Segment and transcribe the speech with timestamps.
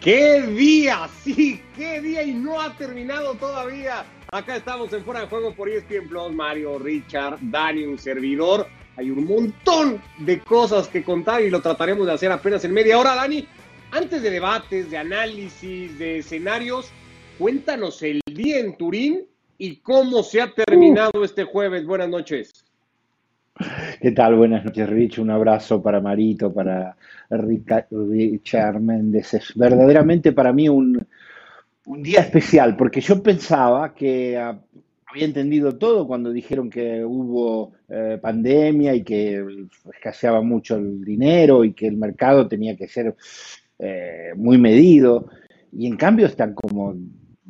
[0.00, 1.10] ¡Qué día!
[1.22, 4.06] Sí, qué día y no ha terminado todavía.
[4.32, 8.66] Acá estamos en Fuera de Juego por ESPN Plus, Mario, Richard, Dani, un servidor.
[8.96, 12.98] Hay un montón de cosas que contar y lo trataremos de hacer apenas en media
[12.98, 13.46] hora, Dani.
[13.90, 16.90] Antes de debates, de análisis, de escenarios,
[17.38, 19.26] cuéntanos el día en Turín
[19.58, 21.84] y cómo se ha terminado este jueves.
[21.84, 22.64] Buenas noches.
[24.00, 24.36] ¿Qué tal?
[24.36, 25.18] Buenas noches, Rich.
[25.18, 26.96] Un abrazo para Marito, para
[27.28, 29.34] Richard Méndez.
[29.34, 31.06] Es verdaderamente para mí un,
[31.84, 34.58] día especial, porque yo pensaba que ah,
[35.06, 39.44] había entendido todo cuando dijeron que hubo eh, pandemia y que
[39.92, 43.14] escaseaba mucho el dinero y que el mercado tenía que ser
[43.78, 45.28] eh, muy medido.
[45.72, 46.94] Y en cambio están como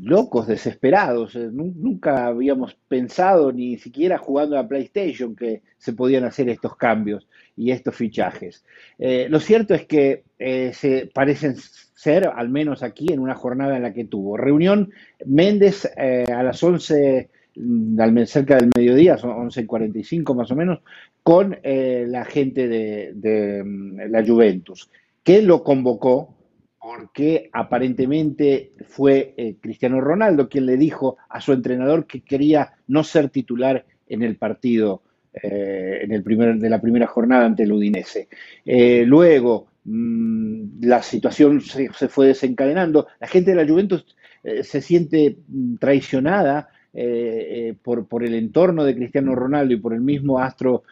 [0.02, 1.36] locos, desesperados.
[1.36, 7.26] Eh, nunca habíamos pensado, ni siquiera jugando a PlayStation, que se podían hacer estos cambios
[7.56, 8.64] y estos fichajes.
[8.98, 13.76] Eh, lo cierto es que eh, se parecen ser, al menos aquí, en una jornada
[13.76, 14.90] en la que tuvo reunión
[15.26, 20.80] Méndez a las 11, mm, cerca del mediodía, son 11.45 más o menos,
[21.22, 24.90] con la gente de, de mm, la Juventus,
[25.22, 26.39] que lo convocó
[26.80, 33.04] porque aparentemente fue eh, Cristiano Ronaldo quien le dijo a su entrenador que quería no
[33.04, 35.02] ser titular en el partido
[35.34, 38.28] eh, en el primer, de la primera jornada ante el Udinese.
[38.64, 44.16] Eh, luego mm, la situación se, fue desencadenando, la gente de la Juventus
[44.62, 46.70] se siente mm, traicionada
[47.82, 50.82] por, el entorno de Cristiano Ronaldo y por el mismo astro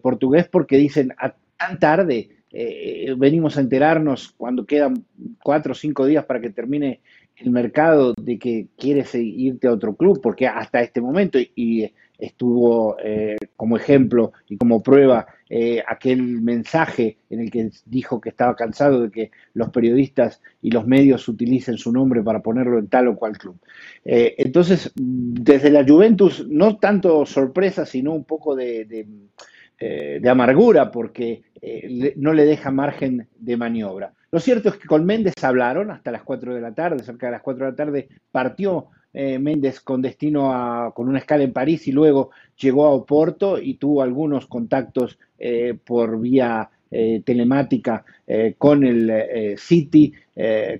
[0.00, 5.04] portugués porque dicen a, tan tarde eh, venimos a enterarnos cuando quedan
[5.42, 7.00] cuatro o cinco días para que termine
[7.36, 12.96] el mercado de que quieres irte a otro club, porque hasta este momento, y estuvo
[13.00, 18.56] eh, como ejemplo y como prueba eh, aquel mensaje en el que dijo que estaba
[18.56, 23.06] cansado de que los periodistas y los medios utilicen su nombre para ponerlo en tal
[23.06, 23.56] o cual club.
[24.04, 29.06] entonces, desde la Juventus, no tanto sorpresa, sino un poco de
[29.80, 34.12] eh, de amargura porque eh, no le deja margen de maniobra.
[34.32, 37.32] Lo cierto es que con Méndez hablaron hasta las 4 de la tarde, cerca de
[37.32, 41.52] las 4 de la tarde partió eh, Méndez con destino a, con una escala en
[41.52, 45.16] París y luego llegó a Oporto y tuvo algunos contactos
[45.84, 46.68] por vía
[47.24, 48.04] telemática
[48.58, 50.12] con el City,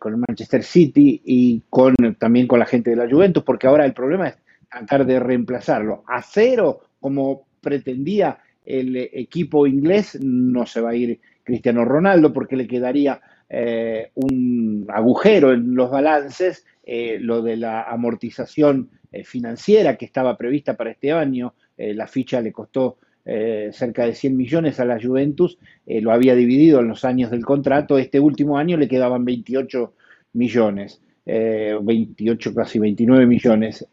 [0.00, 3.84] con el Manchester City y con, también con la gente de la Juventus, porque ahora
[3.84, 4.38] el problema es
[4.68, 6.02] tratar de reemplazarlo.
[6.08, 12.56] A cero, como pretendía el equipo inglés no se va a ir Cristiano Ronaldo porque
[12.56, 19.96] le quedaría eh, un agujero en los balances, eh, lo de la amortización eh, financiera
[19.96, 24.84] que estaba prevista para este año, la ficha le costó cerca de 100 millones a
[24.84, 29.24] la Juventus, lo había dividido en los años del contrato, este último año le quedaban
[29.24, 29.92] 28
[30.32, 33.86] millones, 28 casi 29 millones,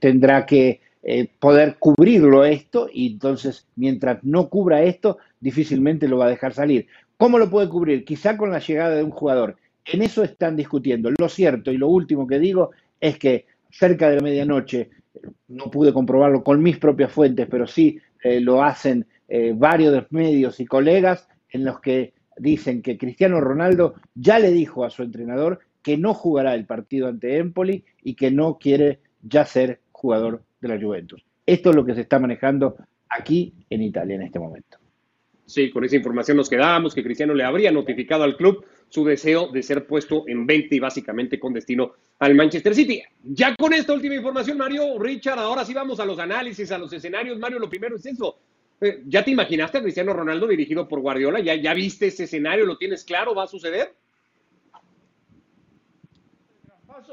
[0.00, 6.26] tendrá que eh, poder cubrirlo esto y entonces mientras no cubra esto, difícilmente lo va
[6.26, 6.86] a dejar salir.
[7.18, 8.04] ¿Cómo lo puede cubrir?
[8.04, 9.56] Quizá con la llegada de un jugador.
[9.84, 11.10] En eso están discutiendo.
[11.18, 12.70] Lo cierto y lo último que digo
[13.00, 14.90] es que cerca de la medianoche,
[15.48, 20.58] no pude comprobarlo con mis propias fuentes, pero sí eh, lo hacen eh, varios medios
[20.60, 25.60] y colegas en los que dicen que Cristiano Ronaldo ya le dijo a su entrenador
[25.82, 30.74] que no jugará el partido ante Empoli y que no quiere ya ser jugador de
[30.74, 31.24] la Juventus.
[31.46, 32.76] Esto es lo que se está manejando
[33.08, 34.78] aquí en Italia en este momento.
[35.46, 39.48] Sí, con esa información nos quedamos, que Cristiano le habría notificado al club su deseo
[39.48, 43.02] de ser puesto en venta y básicamente con destino al Manchester City.
[43.22, 46.92] Ya con esta última información, Mario, Richard, ahora sí vamos a los análisis, a los
[46.92, 47.38] escenarios.
[47.38, 48.38] Mario, lo primero es eso.
[48.80, 51.40] Eh, ¿Ya te imaginaste a Cristiano Ronaldo dirigido por Guardiola?
[51.40, 52.64] ¿Ya, ¿Ya viste ese escenario?
[52.64, 53.34] ¿Lo tienes claro?
[53.34, 53.94] ¿Va a suceder?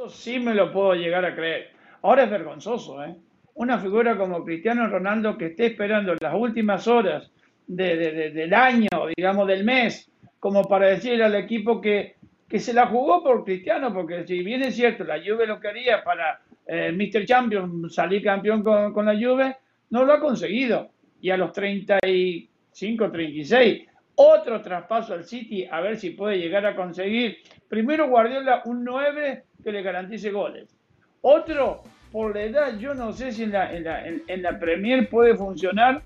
[0.10, 1.72] Sí me lo puedo llegar a creer.
[2.02, 3.16] Ahora es vergonzoso, ¿eh?
[3.56, 7.32] Una figura como Cristiano Ronaldo que esté esperando las últimas horas
[7.68, 12.16] del año, digamos del mes, como para decirle al equipo que,
[12.48, 16.04] que se la jugó por Cristiano, porque si bien es cierto, la Juve lo quería
[16.04, 17.26] para eh, Mr.
[17.26, 19.58] Champion salir campeón con, con la Juve,
[19.90, 20.90] no lo ha conseguido.
[21.22, 26.76] Y a los 35, 36, otro traspaso al City, a ver si puede llegar a
[26.76, 27.38] conseguir.
[27.70, 30.76] Primero Guardiola un 9 que le garantice goles.
[31.22, 36.02] Otro por la edad, yo no sé si en la, Premier puede funcionar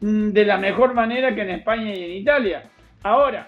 [0.00, 2.64] mm, de la mejor manera que en España y en Italia.
[3.02, 3.46] Ahora,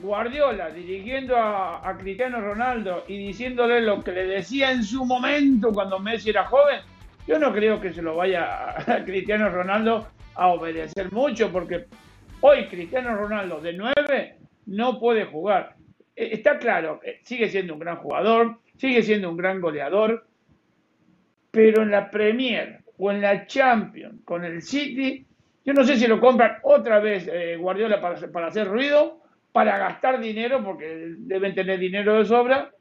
[0.00, 5.72] Guardiola dirigiendo a, a, Cristiano Ronaldo y diciéndole lo que le decía en su momento
[5.72, 6.80] cuando Messi era joven,
[7.26, 11.86] yo no creo que se lo vaya a Cristiano Ronaldo a obedecer mucho, porque
[12.40, 14.36] hoy Cristiano Ronaldo de 9
[14.66, 15.74] no puede jugar.
[16.14, 20.26] eh, está claro, eh, sigue siendo un gran jugador, sigue siendo un gran goleador,
[21.50, 25.24] pero en la Premier o en la Champions con el City,
[25.64, 29.20] yo no sé si lo compran otra vez eh, Guardiola para, hacer ruido,
[29.52, 32.72] para gastar dinero, porque deben tener dinero de sobra,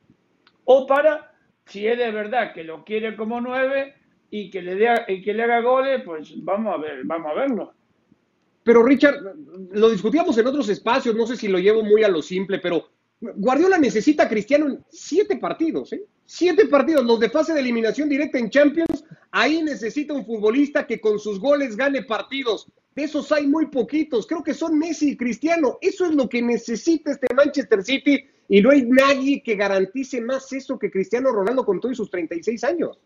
[0.65, 1.33] o para,
[1.65, 3.95] si es de verdad que lo quiere como nueve
[4.29, 7.35] y que le, dé, y que le haga goles, pues vamos a ver, vamos a
[7.35, 7.73] verlo.
[8.63, 9.15] Pero Richard,
[9.71, 12.89] lo discutíamos en otros espacios, no sé si lo llevo muy a lo simple, pero
[13.19, 16.03] Guardiola necesita a Cristiano en siete partidos, ¿eh?
[16.29, 20.99] Siete partidos, los de fase de eliminación directa en Champions, ahí necesita un futbolista que
[20.99, 22.67] con sus goles gane partidos.
[22.93, 25.77] De esos hay muy poquitos, creo que son Messi y Cristiano.
[25.79, 30.51] Eso es lo que necesita este Manchester City y no hay nadie que garantice más
[30.51, 32.99] eso que Cristiano Ronaldo con todos sus 36 años.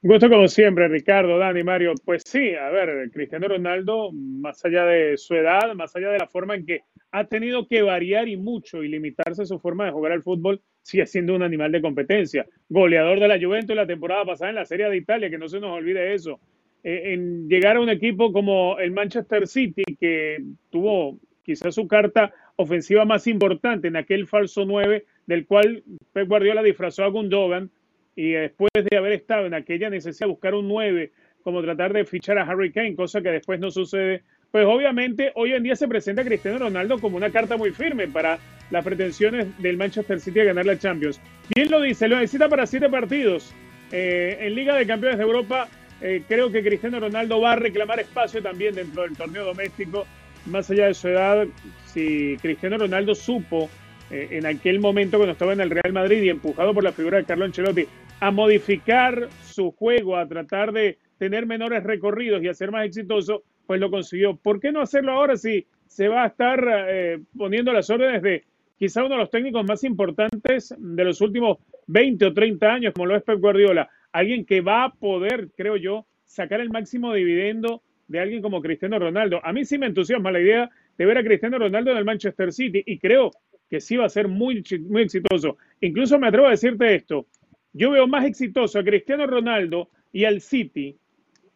[0.00, 1.92] Un gusto como siempre, Ricardo, Dani, Mario.
[2.02, 6.28] Pues sí, a ver, Cristiano Ronaldo, más allá de su edad, más allá de la
[6.28, 6.80] forma en que
[7.10, 11.04] ha tenido que variar y mucho y limitarse su forma de jugar al fútbol, sigue
[11.04, 12.46] siendo un animal de competencia.
[12.70, 15.60] Goleador de la Juventus la temporada pasada en la Serie de Italia, que no se
[15.60, 16.40] nos olvide eso.
[16.82, 22.32] Eh, en llegar a un equipo como el Manchester City, que tuvo quizás su carta
[22.56, 25.82] ofensiva más importante en aquel falso 9, del cual
[26.14, 27.70] Pep Guardiola disfrazó a Gundogan,
[28.16, 31.12] y después de haber estado en aquella necesidad de buscar un 9,
[31.42, 35.52] como tratar de fichar a Harry Kane, cosa que después no sucede, pues obviamente hoy
[35.52, 38.38] en día se presenta a Cristiano Ronaldo como una carta muy firme para
[38.70, 41.20] las pretensiones del Manchester City a ganar la Champions.
[41.50, 42.08] ¿Quién lo dice?
[42.08, 43.54] Lo necesita para siete partidos.
[43.90, 45.68] Eh, en Liga de Campeones de Europa
[46.00, 50.06] eh, creo que Cristiano Ronaldo va a reclamar espacio también dentro del torneo doméstico,
[50.46, 51.46] más allá de su edad.
[51.86, 53.68] Si Cristiano Ronaldo supo
[54.10, 57.18] eh, en aquel momento cuando estaba en el Real Madrid y empujado por la figura
[57.18, 57.86] de Carlo Ancelotti
[58.20, 63.42] a modificar su juego, a tratar de tener menores recorridos y a ser más exitoso,
[63.68, 64.34] pues lo consiguió.
[64.34, 68.44] ¿Por qué no hacerlo ahora si se va a estar eh, poniendo las órdenes de
[68.78, 73.04] quizá uno de los técnicos más importantes de los últimos 20 o 30 años, como
[73.04, 73.90] lo es Pep Guardiola?
[74.10, 78.98] Alguien que va a poder, creo yo, sacar el máximo dividendo de alguien como Cristiano
[78.98, 79.38] Ronaldo.
[79.44, 82.54] A mí sí me entusiasma la idea de ver a Cristiano Ronaldo en el Manchester
[82.54, 83.32] City y creo
[83.68, 85.58] que sí va a ser muy, muy exitoso.
[85.82, 87.26] Incluso me atrevo a decirte esto,
[87.74, 90.96] yo veo más exitoso a Cristiano Ronaldo y al City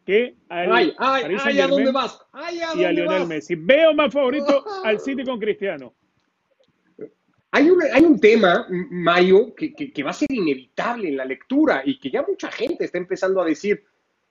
[0.05, 2.19] que al ay, ay, ay, ¿a dónde vas?
[2.33, 3.55] Ay, ¿a y a Lionel Messi.
[3.55, 5.95] Veo más favorito al City con Cristiano.
[7.51, 11.25] Hay un, hay un tema, Mayo, que, que, que, va a ser inevitable en la
[11.27, 13.85] lectura y que ya mucha gente está empezando a decir,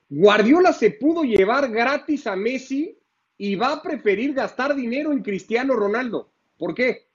[0.10, 2.98] Guardiola se pudo llevar gratis a Messi
[3.38, 6.32] y va a preferir gastar dinero en Cristiano Ronaldo.
[6.58, 7.12] ¿Por qué?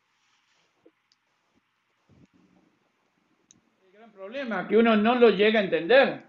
[4.27, 6.23] problema, que uno no lo llega a entender.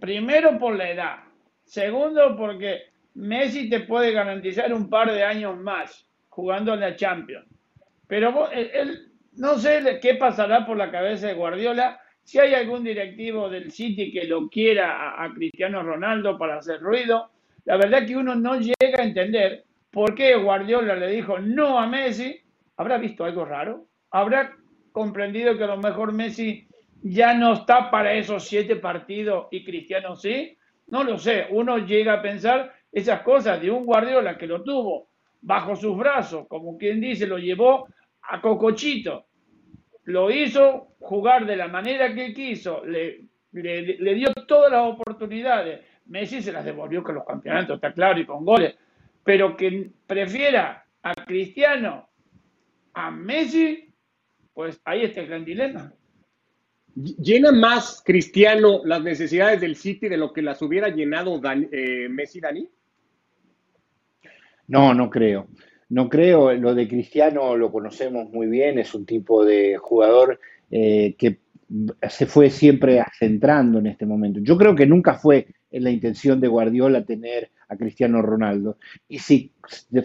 [0.00, 1.25] Primero por la edad.
[1.66, 2.84] Segundo porque
[3.14, 7.46] Messi te puede garantizar un par de años más jugando en la Champions.
[8.06, 12.00] Pero él, no sé qué pasará por la cabeza de Guardiola.
[12.22, 17.30] Si hay algún directivo del City que lo quiera a, Cristiano Ronaldo para hacer ruido,
[17.64, 21.86] la verdad que uno no llega a entender por qué Guardiola le dijo no a
[21.86, 22.40] Messi.
[22.76, 23.86] ¿Habrá visto algo raro?
[24.10, 24.52] ¿Habrá
[24.92, 26.68] comprendido que a lo mejor Messi
[27.02, 30.56] ya no está para esos siete partidos y Cristiano sí?
[30.88, 35.08] No lo sé, uno llega a pensar esas cosas de un Guardiola que lo tuvo
[35.42, 37.86] bajo sus brazos, como quien dice, lo llevó
[38.22, 39.26] a Cocochito,
[40.04, 45.80] lo hizo jugar de la manera que quiso, le, le, dio todas las oportunidades.
[46.06, 48.76] Messi se las devolvió con los campeonatos, está claro, y con goles.
[49.24, 52.08] Pero que prefiera a Cristiano
[52.94, 53.92] a Messi,
[54.54, 55.92] pues ahí está el gran dilema.
[56.96, 61.38] ¿Llena más Cristiano las necesidades del City de lo que las hubiera llenado
[61.70, 62.66] eh, Messi Dani?
[64.68, 65.48] No, no creo.
[65.90, 66.54] No creo.
[66.54, 68.78] Lo de Cristiano lo conocemos muy bien.
[68.78, 71.40] Es un tipo de jugador eh, que
[72.08, 74.40] se fue siempre centrando en este momento.
[74.40, 78.78] Yo creo que nunca fue en la intención de Guardiola tener a Cristiano Ronaldo.
[79.06, 79.52] Y si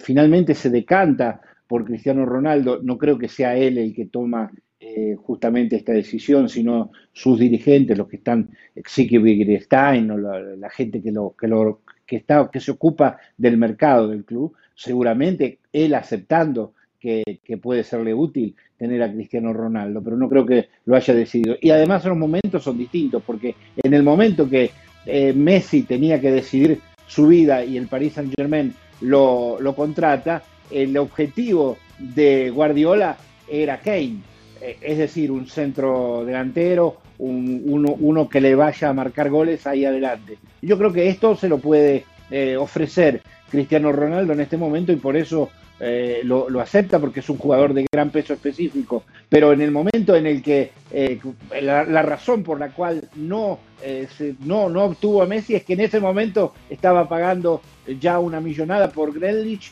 [0.01, 4.51] finalmente se decanta por Cristiano Ronaldo, no creo que sea él el que toma
[4.83, 11.11] eh, justamente esta decisión, sino sus dirigentes, los que están, Wittgenstein o la, gente que,
[11.11, 16.73] lo, que, lo, que, está, que se ocupa del mercado del club, seguramente él aceptando
[16.99, 21.13] que, que, puede serle útil tener a Cristiano Ronaldo, pero no creo que lo haya
[21.13, 21.57] decidido.
[21.61, 24.71] Y además los momentos son distintos, porque en el momento que
[25.05, 30.41] eh, Messi tenía que decidir su vida y el Paris Saint Germain lo, lo contrata,
[30.71, 33.15] el objetivo de Guardiola
[33.47, 34.30] era Kane
[34.61, 37.61] es decir, un centro delantero, un,
[37.99, 40.37] uno, que le vaya a marcar goles ahí adelante.
[40.61, 44.97] Yo creo que esto se lo puede eh, ofrecer Cristiano Ronaldo en este momento y
[44.97, 45.49] por eso
[45.83, 50.15] eh, lo, acepta porque es un jugador de gran peso específico, pero en el momento
[50.15, 51.19] en el que eh,
[51.59, 54.07] la, razón por la cual no, eh,
[54.45, 57.63] no, no obtuvo a Messi es que en ese momento estaba pagando
[57.99, 59.71] ya una millonada por Grelich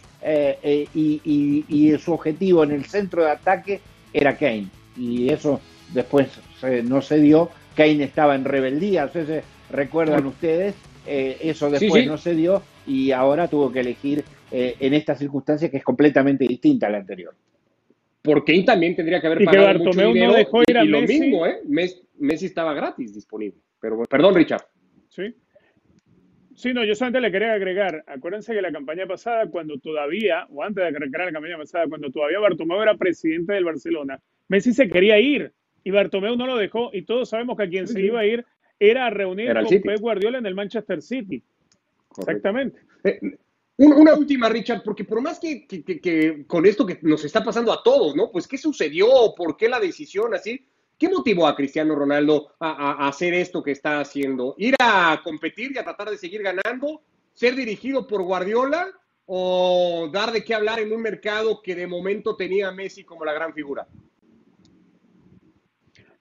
[0.96, 3.80] y, y, su objetivo en el centro de ataque
[4.12, 4.79] era Kane.
[5.00, 5.62] Y eso
[5.94, 6.28] después
[6.84, 7.50] no se dio.
[7.76, 10.76] Kane estaba en rebeldía, ustedes recuerdan ustedes,
[11.08, 15.78] eso después no se dio y ahora tuvo que elegir eh, en esta circunstancia que
[15.78, 17.36] es completamente distinta a la anterior.
[18.22, 20.36] Porque también tendría que haber pagado mucho dinero
[20.68, 21.62] y, lo mismo, ¿eh?
[21.68, 23.60] Messi, estaba gratis disponible.
[23.80, 24.66] Pero perdón, Richard.
[25.10, 25.34] Sí.
[26.60, 30.62] Sí, no, yo solamente le quería agregar, acuérdense que la campaña pasada, cuando todavía, o
[30.62, 34.90] antes de arrancar la campaña pasada, cuando todavía Bartomeu era presidente del Barcelona, Messi se
[34.90, 35.54] quería ir
[35.86, 38.46] y Bartomeu no lo dejó y todos sabemos que a quien se iba a ir
[38.78, 41.42] era a reunir con Pep Guardiola en el Manchester City.
[42.18, 42.82] Exactamente.
[43.06, 43.22] Eh,
[43.78, 45.66] una última, Richard, porque por más que,
[46.46, 48.32] con esto que nos está pasando a todos, ¿no?
[48.34, 49.08] Pues, ¿qué sucedió?
[49.34, 50.66] ¿Por qué la decisión así?
[51.00, 54.54] ¿Qué motivó a Cristiano Ronaldo a, hacer esto que está haciendo?
[54.58, 57.02] ¿Ir a competir y a tratar de seguir ganando?
[57.32, 58.92] ¿Ser dirigido por Guardiola?
[59.26, 63.24] ¿O dar de qué hablar en un mercado que de momento tenía a Messi como
[63.24, 63.88] la gran figura?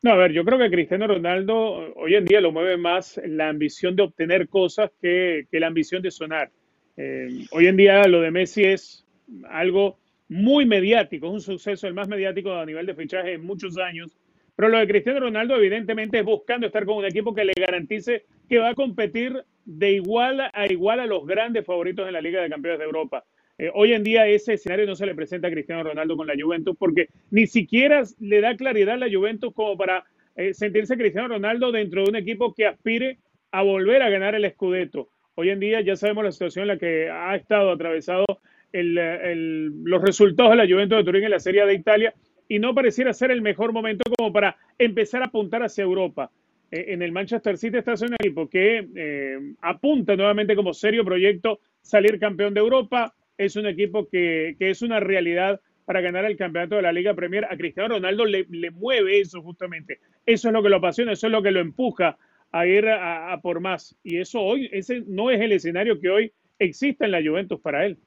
[0.01, 3.49] No, a ver, yo creo que Cristiano Ronaldo hoy en día lo mueve más la
[3.49, 6.53] ambición de obtener cosas que la ambición de sonar.
[6.97, 9.05] Eh, hoy en día lo de Messi es
[9.49, 13.77] algo muy mediático, es un suceso el más mediático a nivel de fichaje en muchos
[13.77, 14.17] años.
[14.59, 18.25] Pero lo de Cristiano Ronaldo evidentemente es buscando estar con un equipo que le garantice
[18.49, 22.43] que va a competir de igual a igual a los grandes favoritos en la Liga
[22.43, 23.25] de Campeones de Europa.
[23.57, 26.35] Eh, hoy en día ese escenario no se le presenta a Cristiano Ronaldo con la
[26.37, 30.03] Juventus porque ni siquiera le da claridad a la Juventus como para
[30.35, 33.19] eh, sentirse Cristiano Ronaldo dentro de un equipo que aspire
[33.53, 35.09] a volver a ganar el Scudetto.
[35.37, 38.27] Hoy en día ya sabemos la situación en la que ha estado atravesado
[38.73, 42.13] los resultados de la Juventus de Turín en la Serie de Italia
[42.49, 46.31] y no pareciera ser el mejor momento como para empezar a apuntar hacia Europa.
[46.71, 51.61] Eh, en el Manchester City está un equipo que eh, apunta nuevamente como serio proyecto
[51.83, 53.15] salir campeón de Europa.
[53.37, 57.45] Es un equipo que, es una realidad para ganar el campeonato de la Liga Premier.
[57.45, 60.01] A Cristiano Ronaldo le, le mueve eso justamente.
[60.27, 62.19] Eso es lo que lo apasiona, eso es lo que lo empuja
[62.53, 63.97] a ir a, por más.
[64.03, 67.87] Y eso hoy, ese no es el escenario que hoy existe en la Juventus para
[67.87, 67.99] él.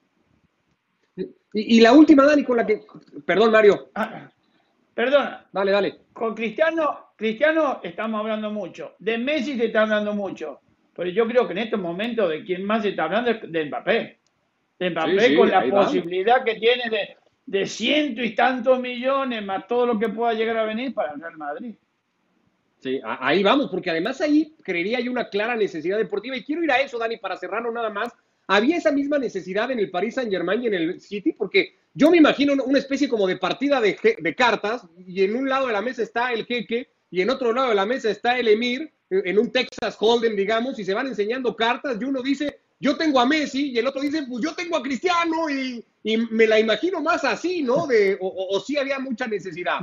[1.53, 2.81] Y, la última, Dani, con la que.
[3.25, 3.89] Perdón, Mario.
[3.95, 4.29] Ah,
[4.93, 5.45] perdona.
[5.51, 5.99] Dale, dale.
[6.13, 8.95] Con Cristiano, Cristiano estamos hablando mucho.
[8.99, 10.61] De Messi se está hablando mucho.
[10.95, 13.65] Pero yo creo que en estos momentos de quien más se está hablando es de
[13.65, 14.19] Mbappé.
[14.79, 19.85] De Mbappé con la posibilidad que tiene de, de ciento y tantos millones más todo
[19.85, 21.75] lo que pueda llegar a venir para el Real Madrid.
[22.79, 26.35] Sí, ahí vamos, porque además ahí creería hay una clara necesidad deportiva.
[26.35, 28.11] Y quiero ir a eso, Dani, para cerrarlo nada más.
[28.53, 32.11] Había esa misma necesidad en el Paris Saint Germain y en el City, porque yo
[32.11, 33.95] me imagino una especie como de partida de,
[34.35, 37.69] cartas, y en un lado de la mesa está el jeque, y en otro lado
[37.69, 41.55] de la mesa está el Emir, en un Texas Hold'em, digamos, y se van enseñando
[41.55, 44.75] cartas, y uno dice, yo tengo a Messi, y el otro dice, pues yo tengo
[44.75, 47.87] a Cristiano, y, me la imagino más así, ¿no?
[48.19, 49.79] O sí había mucha necesidad.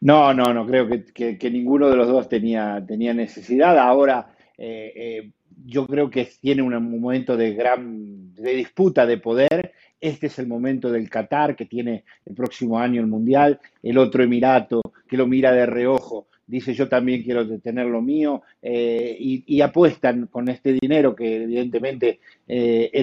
[0.00, 3.78] No, no, no creo que, ninguno de los dos tenía, tenía necesidad.
[3.78, 5.30] Ahora, eh, eh,
[5.64, 9.72] yo creo que tiene un momento de gran de disputa de poder.
[10.00, 14.22] Este es el momento del Qatar, que tiene el próximo año el Mundial, el otro
[14.22, 19.60] Emirato, que lo mira de reojo, dice yo también quiero tener lo mío, eh, y,
[19.60, 22.20] apuestan con este dinero que evidentemente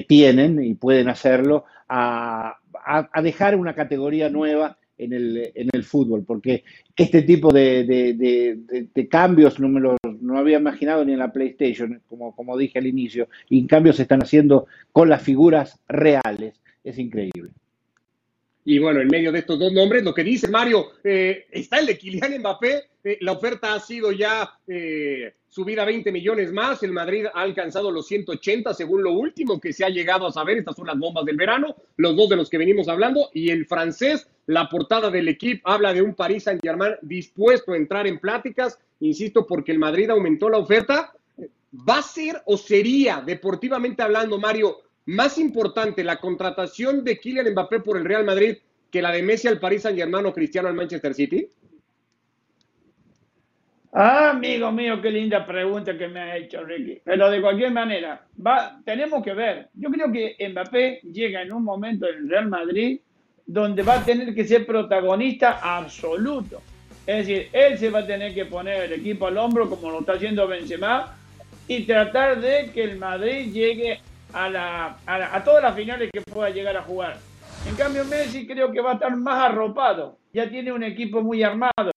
[0.07, 6.23] tienen y pueden hacerlo, a, a dejar una categoría nueva en el, en el fútbol,
[6.25, 6.63] porque
[6.95, 12.01] este tipo de, de, cambios no me lo no había imaginado ni en la PlayStation,
[12.07, 16.59] como, como dije al inicio, y en cambio se están haciendo con las figuras reales.
[16.83, 17.51] Es increíble.
[18.67, 21.85] Y bueno, en medio de estos dos nombres, lo que dice Mario, eh, está el
[21.85, 22.83] de Kylian Mbappé.
[23.03, 26.81] Eh, la oferta ha sido ya eh, subida a 20 millones más.
[26.81, 30.57] El Madrid ha alcanzado los 180, según lo último que se ha llegado a saber.
[30.57, 33.29] Estas son las bombas del verano, los dos de los que venimos hablando.
[33.35, 38.07] Y el francés, la portada del equipo habla de un Paris Saint-Germain dispuesto a entrar
[38.07, 38.79] en pláticas.
[38.99, 41.13] Insisto, porque el Madrid aumentó la oferta.
[41.87, 47.79] ¿Va a ser o sería, deportivamente hablando, Mario, más importante la contratación de Kylian Mbappé
[47.81, 48.57] por el Real Madrid
[48.89, 51.47] que la de Messi al Paris Saint Germain o Cristiano al Manchester City?
[53.97, 57.01] Ah, amigo mío, qué linda pregunta que me ha hecho Ricky.
[57.03, 59.69] Pero de cualquier manera, va, tenemos que ver.
[59.73, 62.99] Yo creo que Mbappé llega en un momento en Real Madrid
[63.45, 66.61] donde va a tener que ser protagonista absoluto.
[67.05, 69.99] Es decir, él se va a tener que poner el equipo al hombro como lo
[69.99, 71.15] está haciendo Benzema
[71.67, 73.99] y tratar de que el Madrid llegue
[74.33, 77.17] a, la, a, todas las finales que pueda llegar a jugar.
[77.67, 80.17] En cambio, Messi creo que va a estar más arropado.
[80.33, 81.91] Ya tiene un equipo muy armado.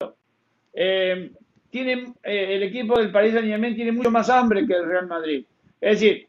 [0.72, 1.30] Eh,
[1.70, 5.06] tiene, eh, el equipo del Paris Saint Germain tiene mucho más hambre que el Real
[5.06, 5.44] Madrid.
[5.80, 6.26] Es decir,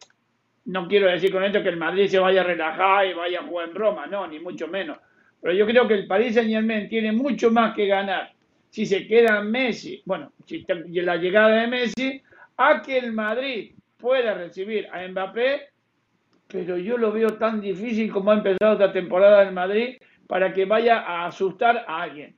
[0.65, 3.43] no quiero decir con esto que el Madrid se vaya a relajar y vaya a
[3.43, 4.97] jugar en broma, no, ni mucho menos.
[5.41, 8.33] Pero yo creo que el Paris Saint Germain tiene mucho más que ganar
[8.69, 10.65] si se queda Messi, bueno, si
[11.01, 12.21] la llegada de Messi,
[12.57, 15.69] a que el Madrid pueda recibir a Mbappé,
[16.51, 20.65] pero yo lo veo tan difícil como ha empezado esta temporada en Madrid para que
[20.65, 22.35] vaya a asustar a alguien.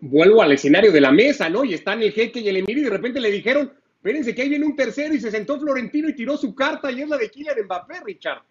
[0.00, 1.64] Vuelvo al escenario de la mesa, ¿no?
[1.64, 4.48] Y están el jeque y el emir y de repente le dijeron, espérense que ahí
[4.48, 7.30] viene un tercero y se sentó Florentino y tiró su carta y es la de
[7.30, 8.42] Kylian Mbappé, Richard.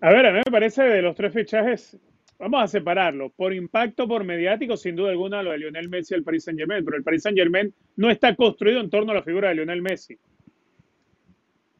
[0.00, 1.96] A ver, a mí me parece de los tres fichajes,
[2.38, 3.30] vamos a separarlo.
[3.30, 6.58] Por impacto, por mediático, sin duda alguna, lo de Lionel Messi y el Paris Saint
[6.58, 9.54] Germain, pero el Paris Saint Germain no está construido en torno a la figura de
[9.54, 10.18] Lionel Messi.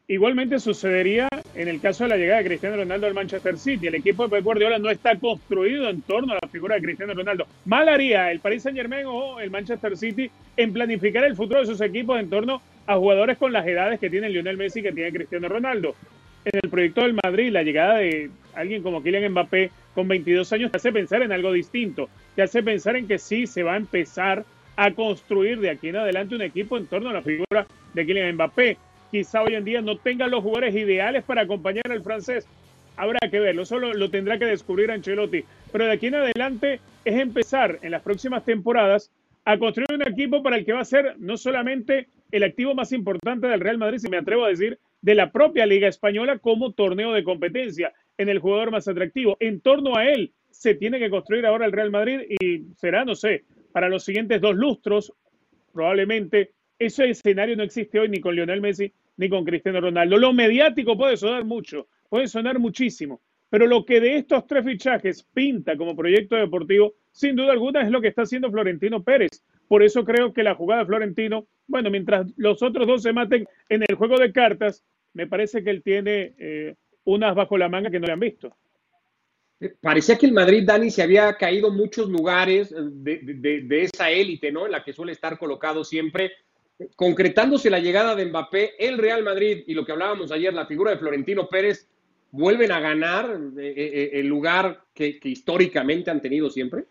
[0.09, 3.87] Igualmente sucedería en el caso de la llegada de Cristiano Ronaldo al Manchester City.
[3.87, 7.13] El equipo de Pep Guardiola no está construido en torno a la figura de Cristiano
[7.13, 7.45] Ronaldo.
[7.65, 11.65] Mal haría el Paris Saint Germain o el Manchester City en planificar el futuro de
[11.65, 14.93] sus equipos en torno a jugadores con las edades que tiene Lionel Messi y que
[14.93, 15.93] tiene Cristiano Ronaldo.
[16.45, 20.71] En el proyecto del Madrid, la llegada de alguien como Kylian Mbappé con 22 años
[20.71, 22.07] te hace pensar en algo distinto.
[22.33, 24.45] Te hace pensar en que sí se va a empezar
[24.77, 28.35] a construir de aquí en adelante un equipo en torno a la figura de Kylian
[28.35, 28.77] Mbappé
[29.17, 32.47] quizá hoy en día no tenga los jugadores ideales para acompañar al francés.
[32.95, 35.43] Habrá que verlo, solo lo tendrá que descubrir Ancelotti.
[35.71, 39.11] Pero de aquí en adelante es empezar en las próximas temporadas
[39.43, 42.91] a construir un equipo para el que va a ser no solamente el activo más
[42.91, 46.73] importante del Real Madrid, si me atrevo a decir, de la propia Liga Española como
[46.73, 49.35] torneo de competencia, en el jugador más atractivo.
[49.39, 53.15] En torno a él se tiene que construir ahora el Real Madrid y será, no
[53.15, 55.11] sé, para los siguientes dos lustros,
[55.73, 60.17] probablemente ese escenario no existe hoy ni con Lionel Messi ni con Cristiano Ronaldo.
[60.17, 65.23] Lo mediático puede sonar mucho, puede sonar muchísimo, pero lo que de estos tres fichajes
[65.33, 69.43] pinta como proyecto deportivo, sin duda alguna, es lo que está haciendo Florentino Pérez.
[69.67, 73.47] Por eso creo que la jugada de Florentino, bueno, mientras los otros dos se maten
[73.69, 77.89] en el juego de cartas, me parece que él tiene eh, unas bajo la manga
[77.89, 78.55] que no le han visto.
[79.81, 83.17] Parecía que el Madrid, Dani, se había caído muchos lugares de,
[83.63, 84.67] de esa élite, ¿no?
[84.67, 86.31] En la que suele estar colocado siempre
[86.95, 90.91] concretándose la llegada de Mbappé, el Real Madrid y lo que hablábamos ayer, la figura
[90.91, 91.87] de Florentino Pérez,
[92.31, 93.25] vuelven a ganar
[93.57, 96.85] eh, eh, eh, el lugar que, históricamente han tenido siempre?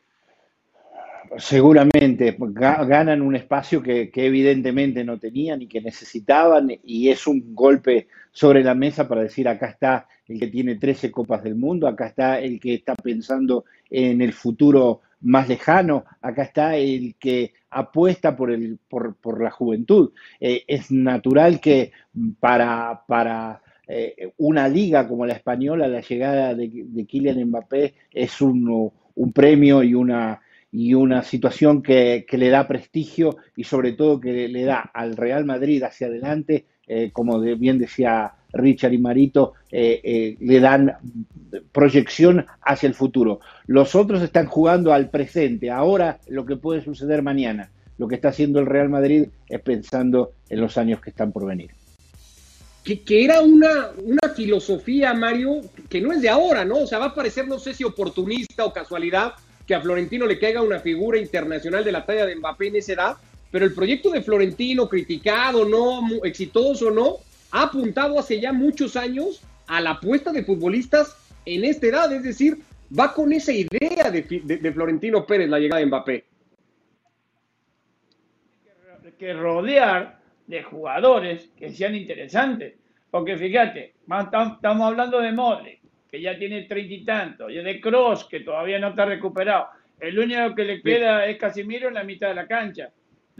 [1.38, 8.06] Seguramente, ganan un espacio que, evidentemente no tenían y que necesitaban y es un golpe
[8.36, 12.08] sobre la mesa para decir acá está el que tiene 13 copas del mundo, acá
[12.08, 18.36] está el que está pensando en el futuro más lejano, acá está el que apuesta
[18.36, 20.12] por, el, por, la juventud.
[20.38, 21.92] Eh, es natural que
[22.38, 28.42] para, para eh, una liga como la española, la llegada de, de Kylian Mbappé es
[28.42, 28.92] un,
[29.32, 34.64] premio y una, y una situación que, le da prestigio y sobre todo que le
[34.64, 40.96] da al Real Madrid hacia adelante, eh, como bien decía Richard y Marito, le dan
[41.72, 43.40] proyección hacia el futuro.
[43.66, 47.70] Los otros están jugando al presente, ahora lo que puede suceder mañana.
[47.98, 51.46] Lo que está haciendo el Real Madrid es pensando en los años que están por
[51.46, 51.70] venir.
[52.84, 56.78] Que, era una, una filosofía, Mario, que no es de ahora, ¿no?
[56.78, 59.32] O sea, va a parecer, no sé si oportunista o casualidad,
[59.66, 62.92] que a Florentino le caiga una figura internacional de la talla de Mbappé en esa
[62.92, 63.16] edad,
[63.50, 67.16] pero el proyecto de Florentino, criticado, no, exitoso, no,
[67.52, 72.22] ha apuntado hace ya muchos años a la apuesta de futbolistas en esta edad, es
[72.22, 72.58] decir,
[72.98, 76.24] va con esa idea de, Florentino Pérez la llegada de Mbappé.
[79.18, 82.74] Que rodear de jugadores que sean interesantes.
[83.10, 85.80] Porque fíjate, estamos hablando de Modric,
[86.10, 89.68] que ya tiene treinta y tantos, y de Cross, que todavía no está recuperado.
[89.98, 92.90] El único que le queda es Casimiro en la mitad de la cancha.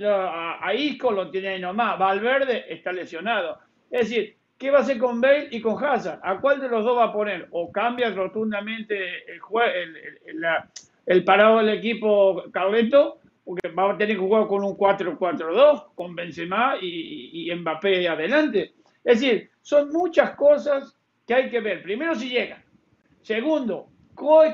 [0.05, 1.99] A, Isco lo tiene ahí nomás.
[1.99, 3.59] Valverde está lesionado.
[3.91, 6.21] Es decir, ¿Qué va a hacer con Bale y con Hazard?
[6.23, 7.47] ¿A cuál de los dos va a poner?
[7.51, 8.97] ¿O cambia rotundamente
[11.05, 13.21] el, parado del equipo Carleto?
[13.45, 18.73] Porque va a tener que jugar con un 4-4-2, con Benzema y, y, Mbappé adelante.
[19.05, 21.83] Es decir, son muchas cosas que hay que ver.
[21.83, 22.65] Primero, si llega.
[23.21, 23.89] Segundo,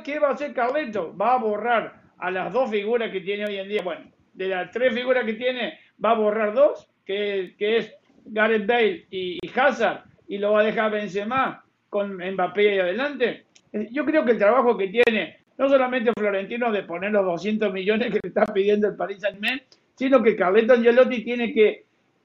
[0.04, 1.16] ¿qué va a hacer Carleto?
[1.16, 3.82] Va a borrar a las dos figuras que tiene hoy en día.
[3.82, 9.06] Bueno, de las tres figuras que tiene, va a borrar dos, que, es Gareth Bale
[9.10, 13.46] y, Hazard y lo va a dejar Benzema con Mbappé y adelante.
[13.72, 17.72] Eh, yo creo que el trabajo que tiene no solamente Florentino de poner los 200
[17.72, 19.62] millones que le está pidiendo el Paris Saint-Germain,
[19.94, 21.84] sino que Carleto Angelotti tiene que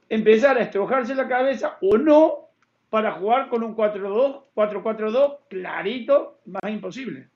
[0.09, 2.47] empezar a estrujarse la cabeza o no
[2.89, 7.27] para jugar con un 4-2, 4-4-2 clarito, más imposible.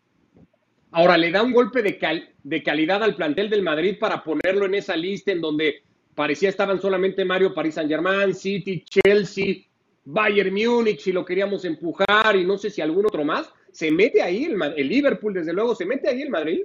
[0.91, 1.97] Ahora, le da un golpe de,
[2.43, 5.84] de calidad al plantel del Madrid para ponerlo en esa lista en donde
[6.15, 9.63] parecía estaban solamente Mario, París Saint Germain, City, Chelsea,
[10.04, 13.54] Bayern Múnich, si lo queríamos empujar y no sé si algún otro más.
[13.71, 15.75] ¿Se mete ahí el, el Liverpool, desde luego?
[15.75, 16.63] ¿Se mete ahí el Madrid?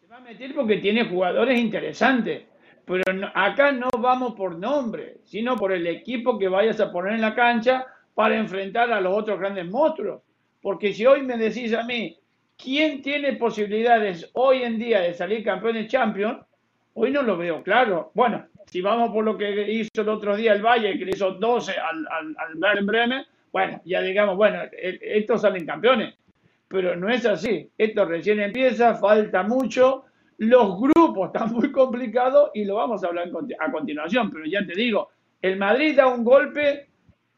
[0.00, 2.42] Se va a meter porque tiene jugadores interesantes.
[2.84, 7.20] Pero acá no vamos por nombre, sino por el equipo que vayas a poner en
[7.20, 10.22] la cancha para enfrentar a los otros grandes monstruos.
[10.68, 12.14] Porque si hoy me decís a mí,
[12.62, 16.40] ¿quién tiene posibilidades hoy en día de salir campeón de Champions?
[16.92, 18.10] Hoy no lo veo claro.
[18.12, 21.30] Bueno, si vamos por lo que hizo el otro día el Valle, que le hizo
[21.32, 26.16] 12 al, al, al Bremen, bueno, ya digamos, bueno, estos salen campeones.
[26.68, 27.70] Pero no es así.
[27.78, 30.04] Esto recién empieza, falta mucho.
[30.36, 34.30] Los grupos están muy complicados y lo vamos a hablar a continuación.
[34.30, 35.08] Pero ya te digo,
[35.40, 36.88] el Madrid da un golpe,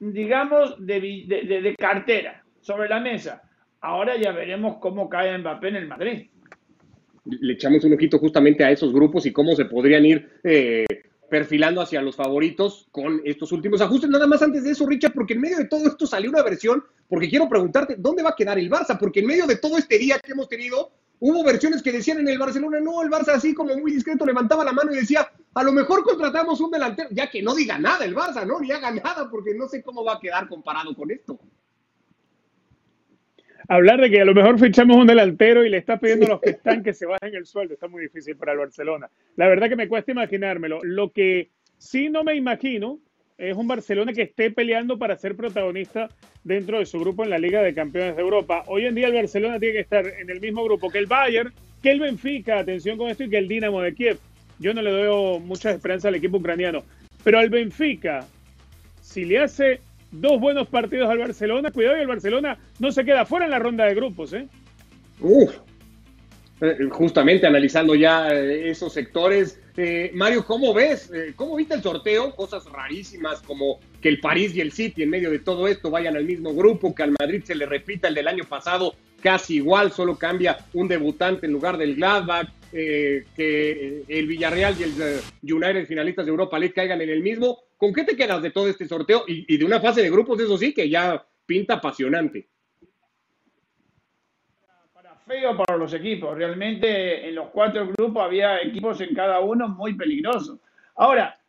[0.01, 3.43] digamos, de, de cartera sobre la mesa.
[3.81, 6.29] Ahora ya veremos cómo cae Mbappé en el Madrid.
[7.25, 10.85] Le echamos un ojito justamente a esos grupos y cómo se podrían ir eh,
[11.31, 14.11] perfilando hacia los favoritos con estos últimos ajustes.
[14.11, 16.85] Nada más antes de eso, Richard, porque en medio de todo esto salió una versión,
[17.09, 18.99] porque quiero preguntarte, ¿dónde va a quedar el Barça?
[18.99, 22.29] Porque en medio de todo este día que hemos tenido, hubo versiones que decían en
[22.29, 25.63] el Barcelona, no, el Barça así como muy discreto levantaba la mano y decía, a
[25.63, 28.61] lo mejor contratamos un delantero, ya que no diga nada el Barça, ¿no?
[28.61, 31.39] Ni haga nada, porque no sé cómo va a quedar comparado con esto
[33.71, 36.41] hablar de que a lo mejor fichamos un delantero y le está pidiendo a los
[36.41, 39.09] que están que se bajen el sueldo está muy difícil para el Barcelona.
[39.37, 40.81] La verdad que me cuesta imaginármelo.
[40.83, 42.99] Lo que sí no me imagino
[43.39, 46.09] es un Barcelona que esté peleando para ser protagonista
[46.43, 48.65] dentro de su grupo en la Liga de Campeones de Europa.
[48.67, 51.53] Hoy en día el Barcelona tiene que estar en el mismo grupo que el Bayern,
[51.81, 54.19] que el Benfica, atención con esto, y que el Dinamo de Kiev.
[54.59, 56.83] Yo no le doy mucha esperanza al equipo ucraniano.
[57.23, 58.27] Pero al Benfica,
[59.01, 61.71] si le hace dos buenos partidos al Barcelona.
[61.71, 64.33] Cuidado y el Barcelona no se queda fuera en la ronda de grupos.
[64.33, 64.49] ¿eh?
[65.21, 65.55] Uf.
[66.61, 69.59] Eh, justamente analizando ya eh, esos sectores.
[70.13, 71.11] Mario, ¿cómo ves?
[71.37, 72.37] ¿Cómo viste el sorteo?
[72.37, 76.19] Cosas rarísimas como que el París y el City en medio de todo esto vayan
[76.19, 79.91] al mismo grupo, que al Madrid se le repita el del año pasado casi igual,
[79.91, 86.27] solo cambia un debutante en lugar del Gladbach, que el Villarreal y el United finalistas
[86.27, 87.61] de Europa League caigan en el mismo.
[87.81, 90.59] ¿Con qué te quedas de todo este sorteo y, de una fase de grupos, eso
[90.59, 92.47] sí, que ya pinta apasionante?
[94.93, 96.37] Para feo para los equipos.
[96.37, 100.59] Realmente en los cuatro grupos había equipos en cada uno muy peligrosos.
[100.97, 101.41] Ahora,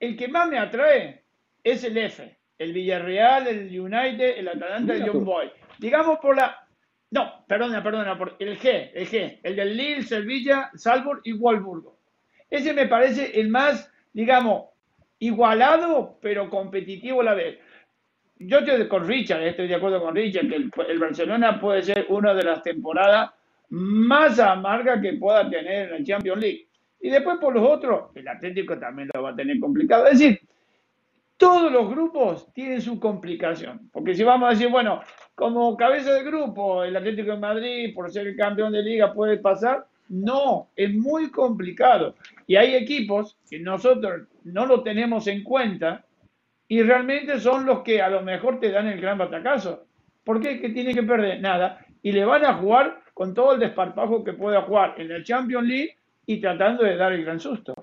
[0.00, 1.22] el que más me atrae
[1.62, 2.36] es el F.
[2.58, 5.52] El Villarreal, el United, el Atalanta y el Young Boy.
[5.78, 6.66] Digamos por la.
[7.12, 11.96] No, perdona, perdona, por el G, el G, el del Lille, Sevilla, Salzburg y Wolfsburgo.
[12.50, 14.64] Ese me parece el más, digamos,
[15.18, 17.58] igualado, pero competitivo a la vez.
[18.38, 22.34] Yo estoy con Richard, estoy de acuerdo con Richard, que el, Barcelona puede ser una
[22.34, 23.30] de las temporadas
[23.70, 26.68] más amargas que pueda tener en la Champions League.
[27.00, 30.06] Y después por los otros, el Atlético también lo va a tener complicado.
[30.06, 30.40] Es decir,
[31.36, 33.90] todos los grupos tienen su complicación.
[33.92, 35.02] Porque si vamos a decir, bueno,
[35.34, 39.38] como cabeza de grupo, el Atlético de Madrid, por ser el campeón de liga, puede
[39.38, 42.14] pasar, no, es muy complicado.
[42.46, 46.04] Y hay equipos que nosotros no lo tenemos en cuenta
[46.68, 49.86] y realmente son los que a lo mejor te dan el gran batacazo.
[50.24, 50.60] ¿Por qué?
[50.60, 51.84] Que tiene que perder nada.
[52.02, 55.68] Y le van a jugar con todo el desparpajo que pueda jugar en la Champions
[55.68, 57.74] League y tratando de dar el gran susto.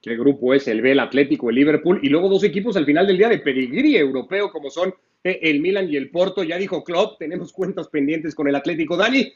[0.00, 0.66] ¿Qué grupo es?
[0.66, 3.38] El B, el Atlético, el Liverpool y luego dos equipos al final del día de
[3.38, 6.42] pedigrí europeo como son eh, el Milan y el Porto.
[6.42, 8.96] Ya dijo Klopp, tenemos cuentas pendientes con el Atlético.
[8.96, 9.32] Dani,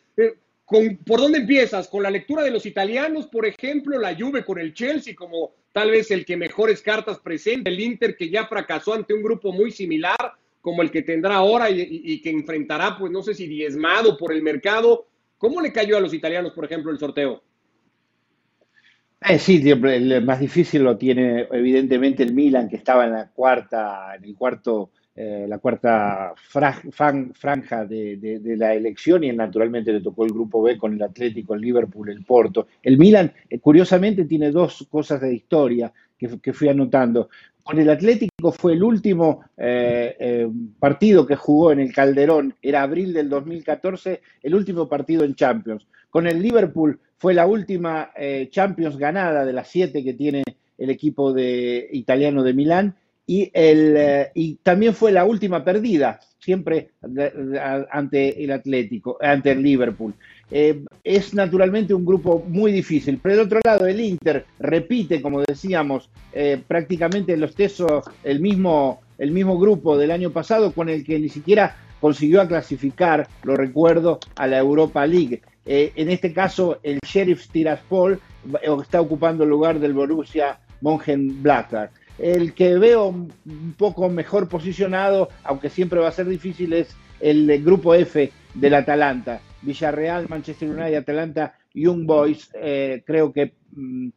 [0.73, 1.89] eh, ¿Por dónde empiezas?
[1.89, 5.91] ¿Con la lectura de los italianos, por ejemplo, la Juve con el Chelsea como tal
[5.91, 9.71] vez el que mejores cartas presenta, el Inter que ya fracasó ante un grupo muy
[9.71, 14.33] similar como el que tendrá ahora y, que enfrentará, pues no sé si diezmado por
[14.33, 15.07] el mercado?
[15.39, 17.41] ¿Cómo le cayó a los italianos, por ejemplo, el sorteo?
[19.21, 24.17] Eh, sí, el más difícil lo tiene evidentemente el Milan, que estaba en la cuarta,
[24.17, 30.31] en el cuarto eh, la cuarta franja de, la elección y naturalmente le tocó el
[30.31, 32.67] grupo B con el Atlético, el Liverpool, el Porto.
[32.83, 37.31] El Milan, eh, curiosamente, tiene dos cosas de historia que, fui anotando.
[37.63, 40.47] Con el Atlético fue el último eh,
[40.79, 45.87] partido que jugó en el Calderón, era abril del 2014, el último partido en Champions.
[46.11, 48.11] Con el Liverpool fue la última
[48.51, 50.43] Champions ganada de las siete que tiene
[50.77, 52.97] el equipo de, italiano de Milán
[53.27, 56.91] y, el, eh, y también fue la última perdida, siempre
[57.91, 60.15] ante el Atlético, ante el Liverpool.
[60.51, 63.19] Eh, es naturalmente un grupo muy difícil.
[63.23, 69.01] Pero del otro lado, el Inter repite, como decíamos, eh, prácticamente los tesos, el mismo,
[69.19, 74.21] el mismo grupo del año pasado con el que ni siquiera consiguió clasificar, lo recuerdo,
[74.37, 75.43] a la Europa League.
[75.65, 78.21] Eh, en este caso, el Sheriff Tiraspol
[78.81, 81.91] está ocupando el lugar del Borussia Mönchengladbach.
[82.19, 87.63] El que veo un poco mejor posicionado, aunque siempre va a ser difícil, es el
[87.63, 89.41] grupo F del Atalanta.
[89.63, 92.51] Villarreal, Manchester United, Atalanta, Young Boys.
[92.55, 94.09] Eh, creo que mm,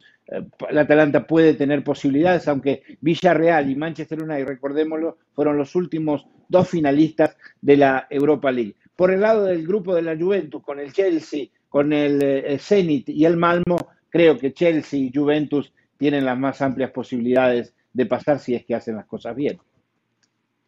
[0.70, 6.68] el Atalanta puede tener posibilidades, aunque Villarreal y Manchester United, recordémoslo, fueron los últimos dos
[6.68, 8.76] finalistas de la Europa League.
[8.94, 13.08] Por el lado del grupo de la Juventus, con el Chelsea, con el, el Zenit
[13.08, 18.38] y el Malmo, creo que Chelsea y Juventus tienen las más amplias posibilidades de pasar
[18.38, 19.58] si es que hacen las cosas bien.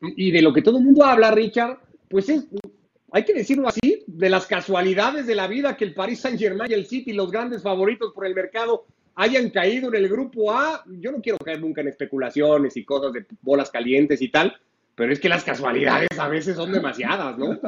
[0.01, 2.47] Y de lo que todo el mundo habla, Richard, pues es,
[3.13, 6.71] hay que decirlo así, de las casualidades de la vida que el Paris Saint Germain
[6.71, 10.85] y el City, los grandes favoritos por el mercado, hayan caído en el grupo A.
[10.87, 14.57] Yo no quiero caer nunca en especulaciones y cosas de bolas calientes y tal,
[14.95, 17.59] pero es que las casualidades a veces son demasiadas, ¿no?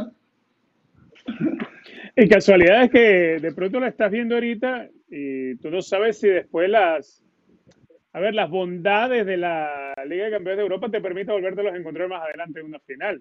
[2.17, 6.71] Y casualidades que de pronto la estás viendo ahorita y tú no sabes si después
[6.71, 7.24] las,
[8.15, 11.77] a ver, las bondades de la Liga de Campeones de Europa te permiten volverte a
[11.77, 13.21] encontrar más adelante en una final.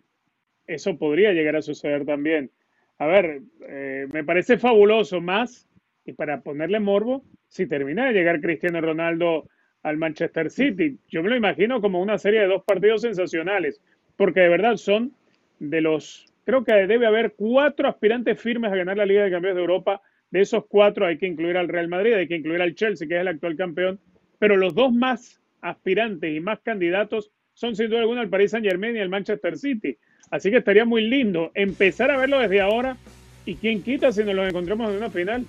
[0.68, 2.52] Eso podría llegar a suceder también.
[3.00, 5.68] A ver, eh, me parece fabuloso más,
[6.06, 9.50] y para ponerle morbo, si termina de llegar Cristiano Ronaldo
[9.82, 11.00] al Manchester City.
[11.10, 13.82] Yo me lo imagino como una serie de dos partidos sensacionales,
[14.16, 15.12] porque de verdad son
[15.58, 19.56] de los, creo que debe haber cuatro aspirantes firmes a ganar la Liga de Campeones
[19.56, 20.02] de Europa.
[20.30, 23.16] De esos cuatro hay que incluir al Real Madrid, hay que incluir al Chelsea, que
[23.16, 24.00] es el actual campeón,
[24.44, 28.68] pero los dos más aspirantes y más candidatos son sin duda alguna el Paris Saint
[28.68, 29.96] Germain y el Manchester City.
[30.32, 32.98] Así que estaría muy lindo empezar a verlo desde ahora
[33.46, 35.46] y quién quita si nos lo encontramos en una final.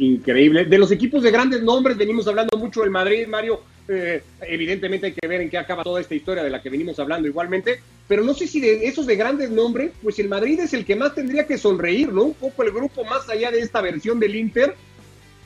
[0.00, 0.64] Increíble.
[0.64, 3.60] De los equipos de grandes nombres venimos hablando mucho del Madrid, Mario.
[3.86, 6.98] Eh, evidentemente hay que ver en qué acaba toda esta historia de la que venimos
[6.98, 7.78] hablando igualmente.
[8.08, 10.96] Pero no sé si de esos de grandes nombres, pues el Madrid es el que
[10.96, 12.24] más tendría que sonreír, ¿no?
[12.24, 14.74] Un poco el grupo más allá de esta versión del Inter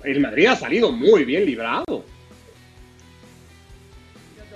[0.05, 2.05] el Madrid ha salido muy bien librado.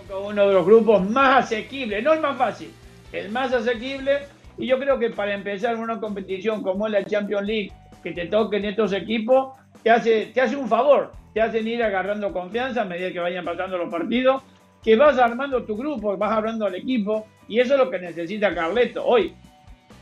[0.08, 2.70] Uno de los grupos más asequibles, no el más fácil,
[3.12, 4.20] el más asequible.
[4.56, 8.64] Y yo creo que para empezar una competición como la Champions League, que te toquen
[8.64, 13.12] estos equipos, te hace, te hace un favor, te hacen ir agarrando confianza a medida
[13.12, 14.42] que vayan pasando los partidos,
[14.82, 18.54] que vas armando tu grupo, vas armando al equipo, y eso es lo que necesita
[18.54, 19.34] Carleto hoy.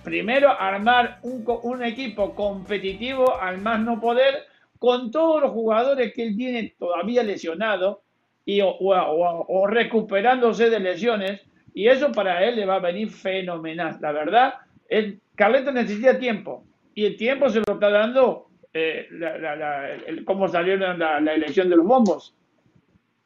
[0.05, 4.45] Primero, armar un, un equipo competitivo al más no poder,
[4.85, 8.01] con todos los jugadores que él tiene todavía lesionados
[8.45, 11.41] y, o, recuperándose de lesiones,
[11.73, 13.97] y eso para él le va a venir fenomenal.
[14.03, 14.57] La verdad,
[14.91, 19.09] el, Carleto necesita tiempo, y el tiempo se lo está dando eh,
[20.27, 22.35] cómo salió la, elección de los bombos.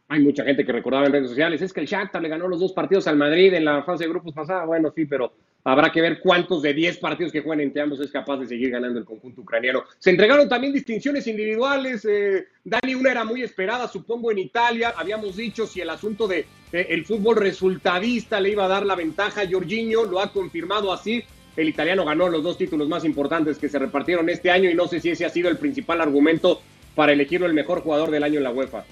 [0.06, 2.60] Hay mucha gente que recordaba en redes sociales, es que el Shakhtar le ganó los
[2.60, 4.64] dos partidos al Madrid en la fase de grupos pasada.
[4.64, 5.32] Bueno, sí, pero
[5.64, 8.70] Habrá que ver cuántos de 10 partidos que juegan entre ambos es capaz de seguir
[8.70, 9.82] ganando el conjunto ucraniano.
[9.98, 12.06] Se entregaron también distinciones individuales.
[12.08, 14.94] Eh, Dani, una era muy esperada, supongo, en Italia.
[14.96, 19.42] Habíamos dicho si el asunto de eh, fútbol resultadista le iba a dar la ventaja
[19.42, 21.22] a Jorginho, lo ha confirmado así.
[21.56, 24.86] El italiano ganó los dos títulos más importantes que se repartieron este año y no
[24.86, 26.62] sé si ese ha sido el principal argumento
[26.94, 28.84] para elegirlo el mejor jugador del año en la UEFA.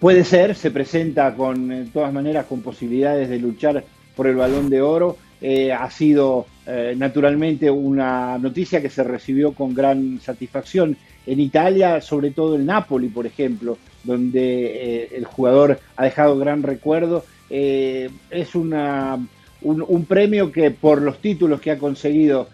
[0.00, 3.84] Puede ser, se presenta con, de todas maneras, con posibilidades de luchar
[4.18, 5.16] por el balón de oro.
[5.40, 12.00] Eh, ha sido eh, naturalmente una noticia que se recibió con gran satisfacción en Italia,
[12.00, 17.24] sobre todo el Napoli, por ejemplo, donde eh, el jugador ha dejado gran recuerdo.
[17.48, 19.24] es una,
[19.62, 22.48] un, premio que por los títulos que ha conseguido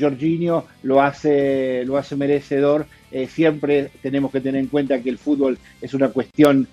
[0.00, 2.86] Jorginho lo hace, lo hace merecedor.
[3.28, 6.66] siempre tenemos que tener en cuenta que el fútbol es una cuestión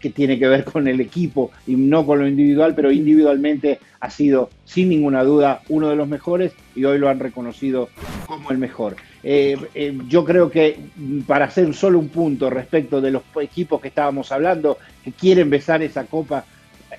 [0.00, 4.10] que tiene que ver con el equipo y no con lo individual, pero individualmente ha
[4.10, 7.90] sido sin ninguna duda uno de los mejores y hoy lo han reconocido
[8.26, 8.96] como el mejor.
[9.22, 10.78] Eh, eh, yo creo que
[11.26, 15.82] para hacer solo un punto respecto de los equipos que estábamos hablando, que quieren besar
[15.82, 16.44] esa copa,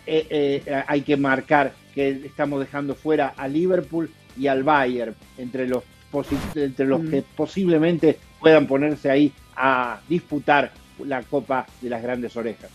[0.06, 5.84] eh, hay que marcar que estamos dejando fuera a Liverpool y al Bayern entre los,
[6.56, 7.36] entre los que mm.
[7.36, 10.72] posiblemente puedan ponerse ahí a disputar
[11.06, 12.70] la copa de las grandes orejas.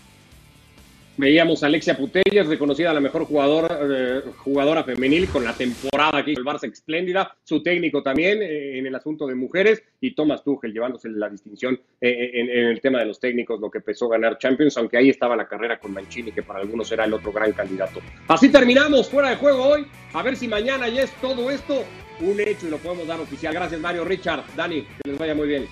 [1.18, 6.32] Veíamos a Alexia Putellas, reconocida la mejor jugadora, eh, jugadora femenil con la temporada que
[6.32, 10.44] hizo el Barça espléndida, su técnico también eh, en el asunto de mujeres y Thomas
[10.44, 14.06] Tuchel llevándose la distinción eh, en, en, el tema de los técnicos, lo que empezó
[14.06, 17.14] a ganar Champions, aunque ahí estaba la carrera con Mancini, que para algunos era el
[17.14, 18.00] otro gran candidato.
[18.28, 21.82] Así terminamos fuera de juego hoy, a ver si mañana ya es todo esto
[22.20, 23.54] un hecho y lo podemos dar oficial.
[23.54, 25.66] Gracias Mario, Richard, Dani, que les vaya muy bien.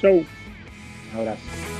[0.00, 0.24] Chau.
[1.12, 1.79] Un abrazo.